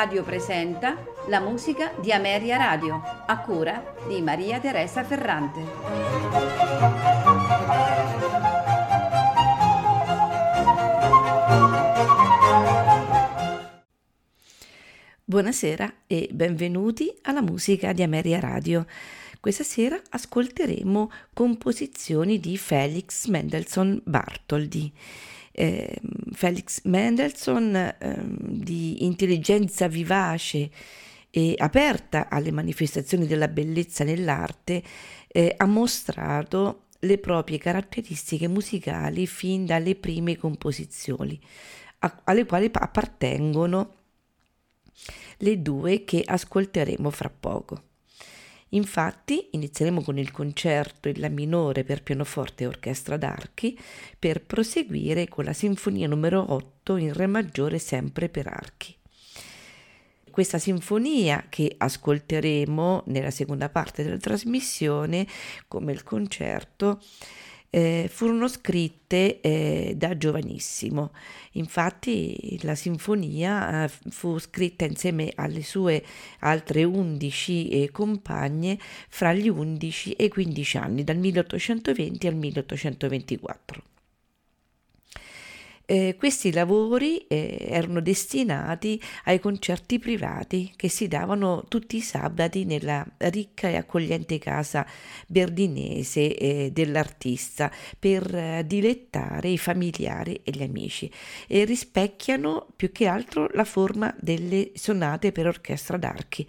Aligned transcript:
Radio 0.00 0.22
presenta 0.22 0.96
la 1.26 1.40
musica 1.40 1.92
di 2.00 2.10
Ameria 2.10 2.56
Radio, 2.56 3.02
a 3.26 3.38
cura 3.40 3.96
di 4.08 4.22
Maria 4.22 4.58
Teresa 4.58 5.04
Ferrante. 5.04 5.60
Buonasera 15.22 15.92
e 16.06 16.30
benvenuti 16.32 17.14
alla 17.20 17.42
musica 17.42 17.92
di 17.92 18.02
Ameria 18.02 18.40
Radio. 18.40 18.86
Questa 19.38 19.64
sera 19.64 20.00
ascolteremo 20.08 21.10
composizioni 21.34 22.40
di 22.40 22.56
Felix 22.56 23.26
Mendelssohn 23.26 24.00
Bartholdy 24.02 24.90
eh, 25.52 26.00
Felix 26.32 26.82
Mendelssohn 26.84 27.74
eh, 27.74 28.16
di 28.22 29.04
intelligenza 29.04 29.88
vivace 29.88 30.70
e 31.30 31.54
aperta 31.56 32.28
alle 32.28 32.50
manifestazioni 32.50 33.26
della 33.26 33.48
bellezza 33.48 34.04
nell'arte, 34.04 34.82
eh, 35.28 35.54
ha 35.56 35.66
mostrato 35.66 36.86
le 37.00 37.18
proprie 37.18 37.58
caratteristiche 37.58 38.48
musicali 38.48 39.26
fin 39.26 39.64
dalle 39.64 39.94
prime 39.94 40.36
composizioni, 40.36 41.40
a, 42.00 42.20
alle 42.24 42.44
quali 42.44 42.68
appartengono 42.72 43.94
le 45.38 45.62
due 45.62 46.04
che 46.04 46.22
ascolteremo 46.24 47.10
fra 47.10 47.30
poco. 47.30 47.89
Infatti 48.70 49.48
inizieremo 49.52 50.02
con 50.02 50.18
il 50.18 50.30
concerto 50.30 51.08
in 51.08 51.18
La 51.20 51.28
minore 51.28 51.82
per 51.82 52.02
pianoforte 52.02 52.64
e 52.64 52.66
orchestra 52.68 53.16
d'archi 53.16 53.78
per 54.18 54.42
proseguire 54.42 55.28
con 55.28 55.44
la 55.44 55.52
sinfonia 55.52 56.06
numero 56.06 56.52
8 56.52 56.96
in 56.96 57.12
Re 57.12 57.26
maggiore 57.26 57.78
sempre 57.78 58.28
per 58.28 58.46
archi. 58.46 58.96
Questa 60.30 60.58
sinfonia 60.58 61.46
che 61.48 61.74
ascolteremo 61.76 63.02
nella 63.06 63.32
seconda 63.32 63.68
parte 63.68 64.04
della 64.04 64.16
trasmissione 64.16 65.26
come 65.66 65.90
il 65.90 66.04
concerto 66.04 67.00
eh, 67.70 68.08
furono 68.12 68.48
scritte 68.48 69.40
eh, 69.40 69.94
da 69.96 70.16
giovanissimo. 70.16 71.12
Infatti 71.52 72.58
la 72.62 72.74
sinfonia 72.74 73.84
eh, 73.84 73.90
fu 74.10 74.38
scritta 74.38 74.84
insieme 74.84 75.32
alle 75.34 75.62
sue 75.62 76.04
altre 76.40 76.84
11 76.84 77.68
eh, 77.68 77.90
compagne 77.90 78.78
fra 79.08 79.32
gli 79.32 79.48
11 79.48 80.12
e 80.12 80.24
i 80.24 80.28
15 80.28 80.76
anni, 80.76 81.04
dal 81.04 81.16
1820 81.16 82.26
al 82.26 82.34
1824. 82.34 83.82
Eh, 85.90 86.14
questi 86.16 86.52
lavori 86.52 87.26
eh, 87.26 87.66
erano 87.68 88.00
destinati 88.00 89.02
ai 89.24 89.40
concerti 89.40 89.98
privati 89.98 90.72
che 90.76 90.88
si 90.88 91.08
davano 91.08 91.64
tutti 91.66 91.96
i 91.96 92.00
sabati 92.00 92.64
nella 92.64 93.04
ricca 93.16 93.66
e 93.66 93.74
accogliente 93.74 94.38
casa 94.38 94.86
berdinese 95.26 96.36
eh, 96.36 96.70
dell'artista 96.72 97.72
per 97.98 98.32
eh, 98.32 98.62
dilettare 98.64 99.48
i 99.48 99.58
familiari 99.58 100.40
e 100.44 100.52
gli 100.52 100.62
amici. 100.62 101.10
E 101.48 101.64
rispecchiano 101.64 102.68
più 102.76 102.92
che 102.92 103.08
altro 103.08 103.48
la 103.54 103.64
forma 103.64 104.14
delle 104.20 104.70
sonate 104.74 105.32
per 105.32 105.48
orchestra 105.48 105.96
d'archi 105.96 106.46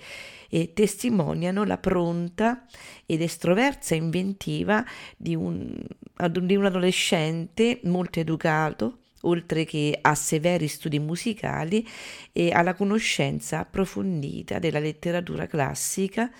e 0.52 0.73
testimoniano 0.73 1.64
la 1.64 1.80
pronta 1.80 2.67
ed 3.08 3.23
estroversa 3.23 3.95
inventiva 3.95 4.86
di 5.18 5.34
un, 5.34 5.81
di 6.29 6.56
un 6.56 6.66
adolescente 6.66 7.79
molto 7.85 8.19
educato, 8.19 9.00
oltre 9.22 9.66
che 9.66 9.98
a 10.02 10.16
severi 10.16 10.68
studi 10.68 11.00
musicali 11.00 11.88
e 12.32 12.52
alla 12.52 12.74
conoscenza 12.74 13.59
approfondita 13.59 14.59
della 14.59 14.80
letteratura 14.80 15.48
classica, 15.48 16.32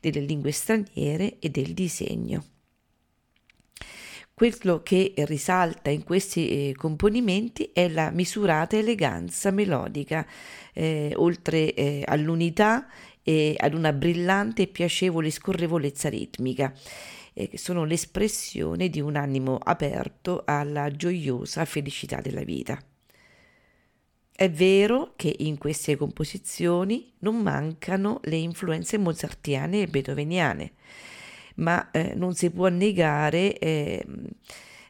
delle 0.00 0.20
lingue 0.20 0.52
straniere 0.52 1.38
e 1.38 1.48
del 1.48 1.74
disegno. 1.74 2.44
Quello 4.34 4.82
che 4.84 5.14
risalta 5.16 5.90
in 5.90 6.04
questi 6.04 6.68
eh, 6.68 6.74
componimenti 6.76 7.70
è 7.72 7.88
la 7.88 8.10
misurata 8.10 8.76
eleganza 8.76 9.50
melodica, 9.50 10.24
eh, 10.72 11.12
oltre 11.16 11.74
eh, 11.74 12.04
all'unità 12.06 12.86
e 13.24 13.56
ad 13.58 13.74
una 13.74 13.92
brillante 13.92 14.62
e 14.62 14.66
piacevole 14.68 15.30
scorrevolezza 15.30 16.08
ritmica 16.08 16.72
eh, 17.38 17.56
sono 17.56 17.84
l'espressione 17.84 18.88
di 18.88 19.00
un 19.00 19.14
animo 19.14 19.58
aperto 19.62 20.42
alla 20.44 20.90
gioiosa 20.90 21.64
felicità 21.64 22.20
della 22.20 22.42
vita. 22.42 22.76
È 24.32 24.50
vero 24.50 25.12
che 25.14 25.34
in 25.38 25.56
queste 25.56 25.96
composizioni 25.96 27.12
non 27.20 27.36
mancano 27.36 28.20
le 28.24 28.36
influenze 28.36 28.98
mozartiane 28.98 29.82
e 29.82 29.86
beethoveniane, 29.86 30.72
ma 31.56 31.90
eh, 31.92 32.14
non 32.16 32.34
si 32.34 32.50
può 32.50 32.68
negare 32.68 33.56
eh, 33.58 34.04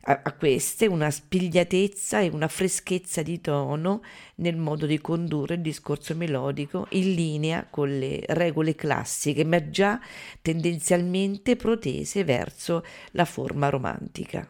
a, 0.02 0.20
a 0.22 0.32
queste 0.32 0.86
una 0.86 1.10
spigliatezza 1.10 2.20
e 2.20 2.28
una 2.28 2.48
freschezza 2.48 3.22
di 3.22 3.40
tono 3.40 4.02
nel 4.36 4.56
modo 4.56 4.86
di 4.86 5.00
condurre 5.00 5.54
il 5.54 5.60
discorso 5.60 6.14
melodico 6.14 6.86
in 6.90 7.14
linea 7.14 7.66
con 7.68 7.98
le 7.98 8.22
regole 8.28 8.74
classiche, 8.74 9.44
ma 9.44 9.70
già 9.70 10.00
tendenzialmente 10.40 11.56
protese 11.56 12.24
verso 12.24 12.84
la 13.12 13.24
forma 13.24 13.68
romantica. 13.68 14.48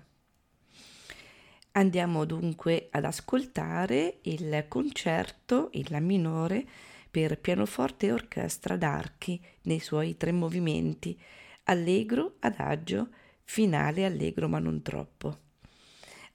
Andiamo 1.73 2.25
dunque 2.25 2.89
ad 2.91 3.05
ascoltare 3.05 4.19
il 4.23 4.65
concerto 4.69 5.69
in 5.73 5.85
La 5.89 6.01
minore 6.01 6.67
per 7.11 7.39
pianoforte 7.39 8.07
e 8.07 8.13
orchestra 8.13 8.77
d'archi 8.77 9.41
nei 9.63 9.79
suoi 9.79 10.17
tre 10.17 10.33
movimenti, 10.33 11.19
allegro, 11.65 12.35
adagio, 12.41 13.09
finale 13.51 14.05
allegro 14.05 14.47
ma 14.47 14.59
non 14.59 14.83
troppo 14.83 15.47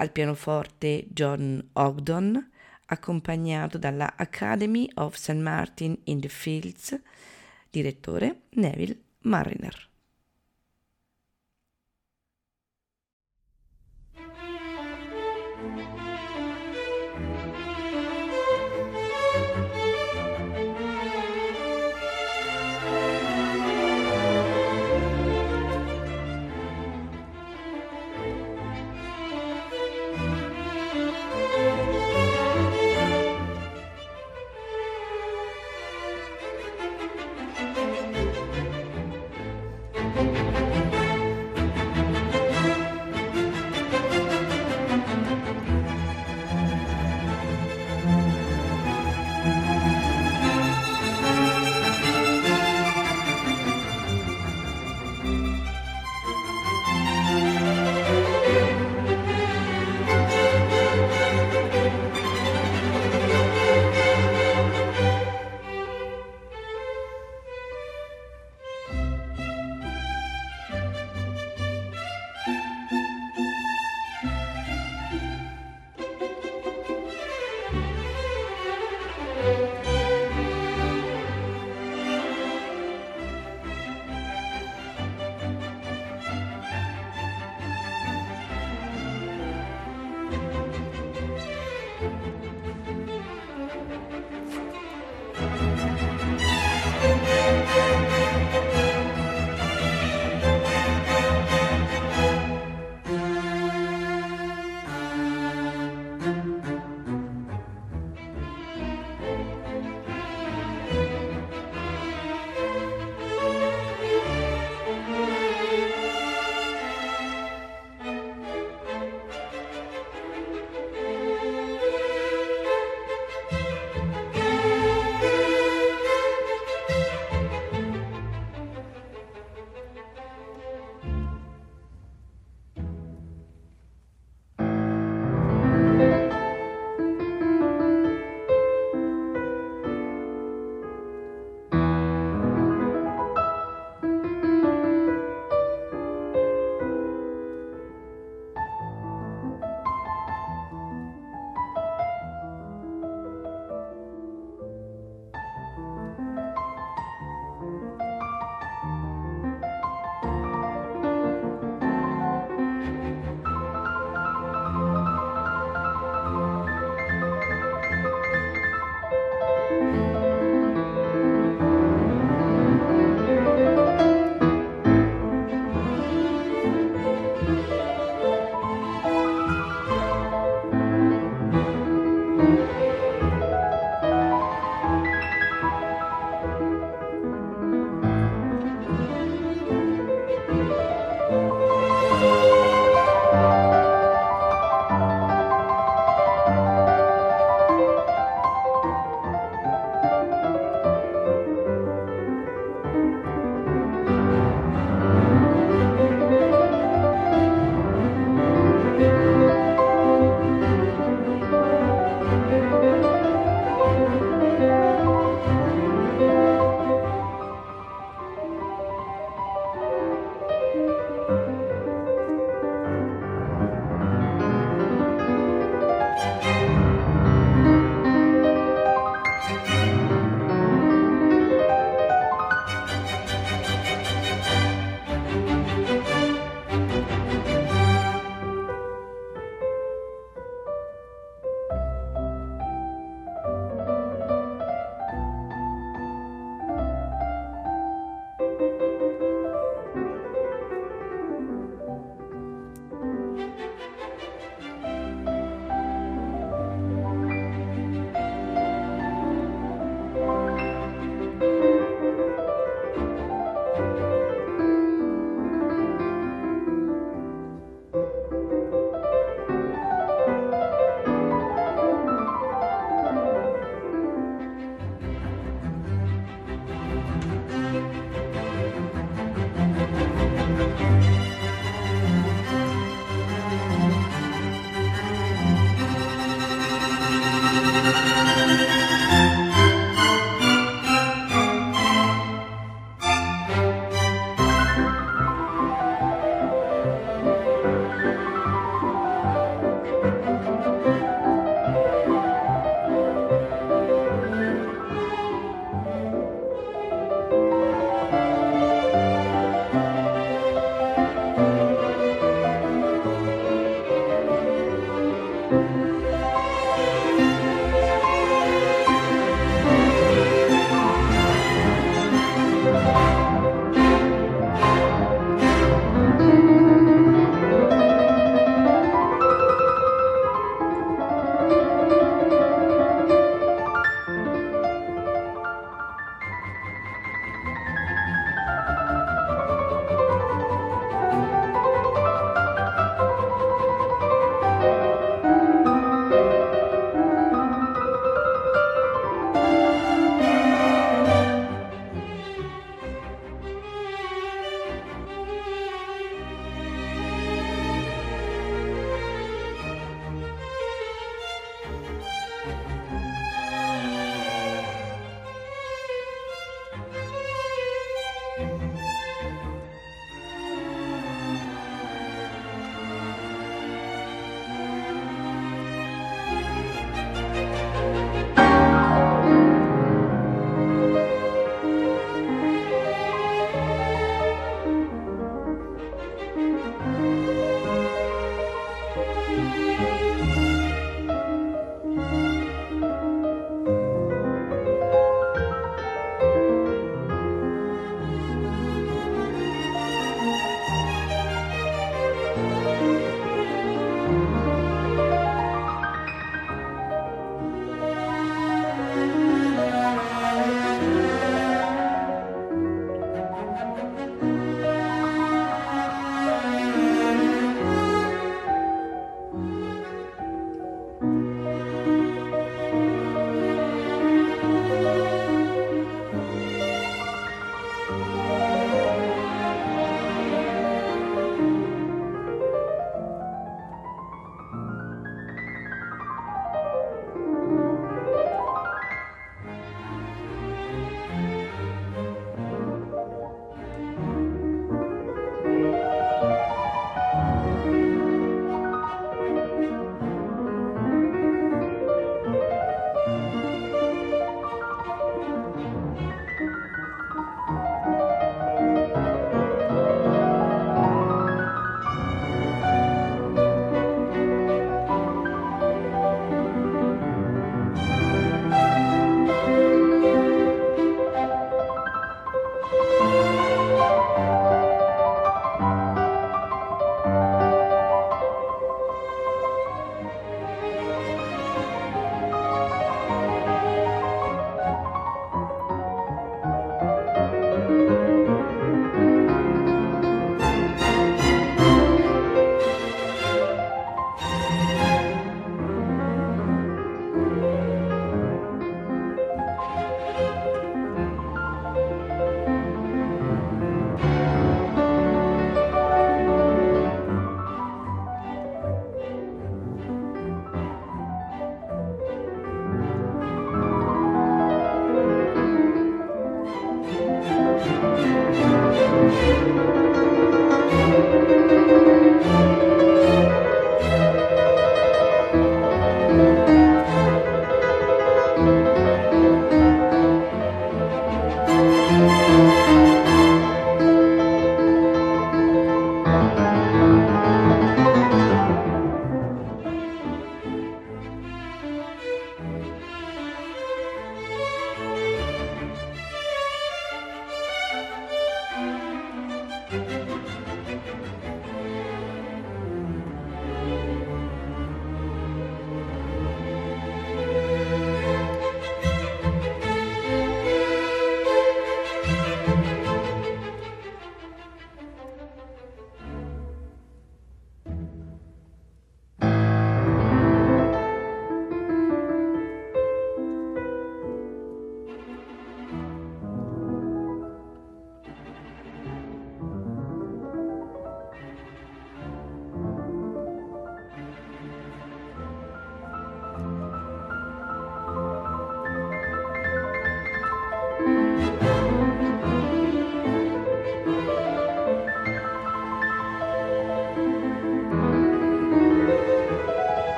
al 0.00 0.12
pianoforte 0.12 1.06
John 1.08 1.62
Ogdon, 1.74 2.50
accompagnato 2.86 3.76
dalla 3.76 4.14
Academy 4.16 4.88
of 4.94 5.14
St. 5.14 5.36
Martin 5.36 5.96
in 6.04 6.20
the 6.20 6.28
Fields, 6.28 6.98
direttore 7.68 8.44
Neville 8.50 8.98
Mariner. 9.22 9.89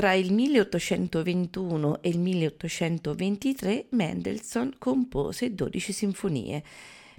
Tra 0.00 0.14
il 0.14 0.32
1821 0.32 2.00
e 2.00 2.08
il 2.08 2.20
1823 2.20 3.88
Mendelssohn 3.90 4.76
compose 4.78 5.54
12 5.54 5.92
sinfonie, 5.92 6.62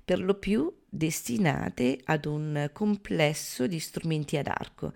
per 0.03 0.19
lo 0.19 0.33
più 0.33 0.73
destinate 0.89 1.99
ad 2.05 2.25
un 2.25 2.71
complesso 2.73 3.67
di 3.67 3.77
strumenti 3.77 4.35
ad 4.35 4.47
arco. 4.47 4.93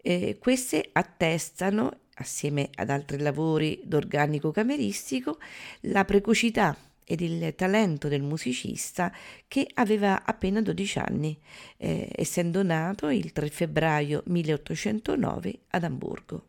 Eh, 0.00 0.38
queste 0.40 0.88
attestano, 0.92 2.04
assieme 2.14 2.70
ad 2.74 2.88
altri 2.88 3.18
lavori 3.18 3.82
d'organico 3.84 4.50
cameristico, 4.50 5.36
la 5.80 6.06
precocità 6.06 6.74
ed 7.04 7.20
il 7.20 7.54
talento 7.54 8.08
del 8.08 8.22
musicista 8.22 9.12
che 9.46 9.68
aveva 9.74 10.24
appena 10.24 10.62
12 10.62 10.98
anni, 11.00 11.38
eh, 11.76 12.08
essendo 12.14 12.62
nato 12.62 13.10
il 13.10 13.30
3 13.30 13.50
febbraio 13.50 14.22
1809 14.24 15.58
ad 15.68 15.84
Amburgo. 15.84 16.46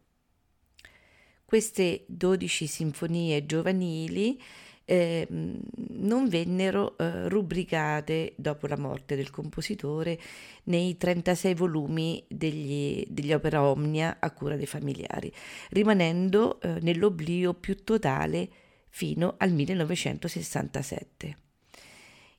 Queste 1.56 2.04
12 2.08 2.68
sinfonie 2.68 3.46
giovanili 3.46 4.38
eh, 4.84 5.26
non 5.30 6.28
vennero 6.28 6.98
eh, 6.98 7.30
rubricate 7.30 8.34
dopo 8.36 8.68
la 8.68 8.76
morte 8.76 9.16
del 9.16 9.30
compositore 9.30 10.20
nei 10.64 10.98
36 10.98 11.54
volumi 11.54 12.22
degli, 12.28 13.06
degli 13.08 13.32
opera 13.32 13.64
omnia 13.64 14.18
a 14.20 14.32
cura 14.32 14.58
dei 14.58 14.66
familiari, 14.66 15.32
rimanendo 15.70 16.60
eh, 16.60 16.80
nell'oblio 16.82 17.54
più 17.54 17.86
totale 17.86 18.50
fino 18.90 19.36
al 19.38 19.54
1967. 19.54 21.38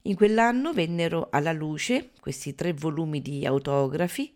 In 0.02 0.14
quell'anno 0.14 0.74
vennero 0.74 1.28
alla 1.30 1.52
luce 1.52 2.10
questi 2.20 2.54
tre 2.54 2.74
volumi 2.74 3.22
di 3.22 3.46
autografi 3.46 4.34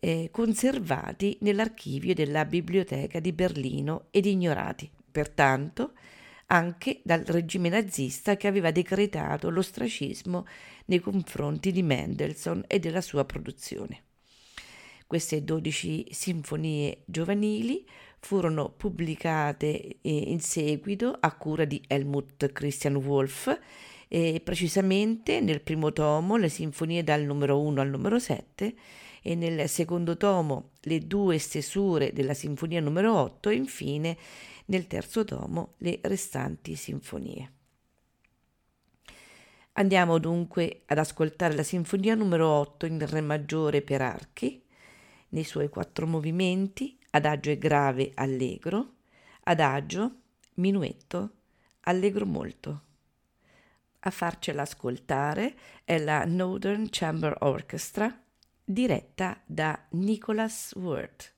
eh, 0.00 0.28
conservati 0.30 1.38
nell'archivio 1.40 2.14
della 2.14 2.44
Biblioteca 2.44 3.20
di 3.20 3.32
Berlino 3.32 4.06
ed 4.10 4.26
ignorati, 4.26 4.90
pertanto, 5.10 5.92
anche 6.46 7.00
dal 7.02 7.24
regime 7.24 7.68
nazista 7.68 8.36
che 8.36 8.46
aveva 8.46 8.70
decretato 8.70 9.50
l'ostracismo 9.50 10.46
nei 10.86 11.00
confronti 11.00 11.72
di 11.72 11.82
Mendelssohn 11.82 12.64
e 12.66 12.78
della 12.78 13.00
sua 13.00 13.24
produzione. 13.24 14.04
Queste 15.06 15.42
dodici 15.42 16.06
sinfonie 16.10 17.02
giovanili 17.06 17.86
furono 18.20 18.70
pubblicate 18.70 19.98
eh, 20.00 20.10
in 20.10 20.40
seguito 20.40 21.16
a 21.18 21.32
cura 21.32 21.64
di 21.64 21.82
Helmut 21.86 22.52
Christian 22.52 22.96
Wolff 22.96 23.56
e 24.06 24.40
precisamente 24.42 25.40
nel 25.40 25.60
primo 25.60 25.92
tomo 25.92 26.36
le 26.36 26.48
sinfonie 26.48 27.04
dal 27.04 27.22
numero 27.22 27.60
1 27.60 27.80
al 27.80 27.88
numero 27.88 28.18
7 28.18 28.74
e 29.28 29.34
nel 29.34 29.68
secondo 29.68 30.16
tomo 30.16 30.70
le 30.84 31.06
due 31.06 31.36
stesure 31.36 32.14
della 32.14 32.32
sinfonia 32.32 32.80
numero 32.80 33.14
8 33.14 33.50
e 33.50 33.56
infine 33.56 34.16
nel 34.66 34.86
terzo 34.86 35.22
tomo 35.24 35.74
le 35.78 35.98
restanti 36.04 36.74
sinfonie. 36.74 37.52
Andiamo 39.72 40.16
dunque 40.18 40.84
ad 40.86 40.96
ascoltare 40.96 41.54
la 41.54 41.62
sinfonia 41.62 42.14
numero 42.14 42.48
8 42.48 42.86
in 42.86 43.06
Re 43.06 43.20
maggiore 43.20 43.82
per 43.82 44.00
archi, 44.00 44.64
nei 45.30 45.44
suoi 45.44 45.68
quattro 45.68 46.06
movimenti, 46.06 46.98
adagio 47.10 47.50
e 47.50 47.58
grave 47.58 48.12
allegro, 48.14 48.94
adagio, 49.42 50.20
minuetto, 50.54 51.32
allegro 51.80 52.24
molto. 52.24 52.82
A 54.00 54.10
farcela 54.10 54.62
ascoltare 54.62 55.54
è 55.84 55.98
la 55.98 56.24
Northern 56.24 56.86
Chamber 56.88 57.36
Orchestra 57.40 58.22
diretta 58.68 59.38
da 59.46 59.88
Nicholas 59.92 60.74
Word. 60.76 61.37